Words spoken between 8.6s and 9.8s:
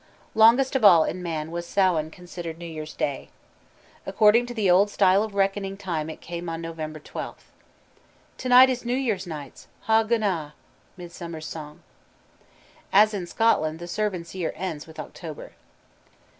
is New Year's night.